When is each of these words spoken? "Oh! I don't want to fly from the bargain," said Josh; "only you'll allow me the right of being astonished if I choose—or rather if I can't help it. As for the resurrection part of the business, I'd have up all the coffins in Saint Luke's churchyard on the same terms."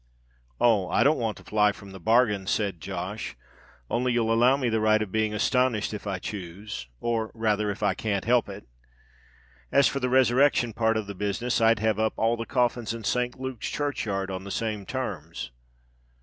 "Oh! 0.59 0.89
I 0.89 1.03
don't 1.03 1.19
want 1.19 1.37
to 1.37 1.43
fly 1.43 1.71
from 1.71 1.91
the 1.91 1.99
bargain," 1.99 2.47
said 2.47 2.81
Josh; 2.81 3.35
"only 3.87 4.11
you'll 4.11 4.33
allow 4.33 4.57
me 4.57 4.67
the 4.67 4.79
right 4.79 4.99
of 4.99 5.11
being 5.11 5.31
astonished 5.31 5.93
if 5.93 6.07
I 6.07 6.17
choose—or 6.17 7.29
rather 7.35 7.69
if 7.69 7.83
I 7.83 7.93
can't 7.93 8.25
help 8.25 8.49
it. 8.49 8.65
As 9.71 9.87
for 9.87 9.99
the 9.99 10.09
resurrection 10.09 10.73
part 10.73 10.97
of 10.97 11.05
the 11.05 11.13
business, 11.13 11.61
I'd 11.61 11.77
have 11.81 11.99
up 11.99 12.13
all 12.17 12.35
the 12.35 12.47
coffins 12.47 12.95
in 12.95 13.03
Saint 13.03 13.39
Luke's 13.39 13.69
churchyard 13.69 14.31
on 14.31 14.43
the 14.43 14.49
same 14.49 14.87
terms." 14.87 15.51